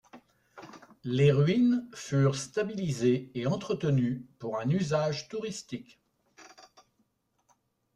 Les 1.03 1.31
ruines 1.31 1.87
furent 1.93 2.35
stabilisées 2.35 3.29
et 3.35 3.45
entretenues 3.45 4.25
pour 4.39 4.59
un 4.59 4.67
usage 4.67 5.27
touristique. 5.27 5.99